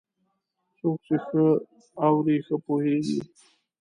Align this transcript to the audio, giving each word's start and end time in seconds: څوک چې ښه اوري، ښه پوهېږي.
څوک 0.77 0.97
چې 1.05 1.15
ښه 1.25 1.45
اوري، 2.07 2.37
ښه 2.45 2.55
پوهېږي. 2.65 3.19